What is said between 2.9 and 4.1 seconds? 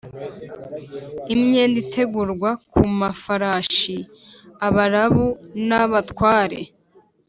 mafarashi